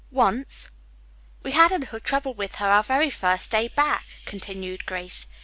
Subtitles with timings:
[0.09, 0.71] "Once."
[1.43, 5.27] "We had a little trouble with her our very first day back," continued Grace.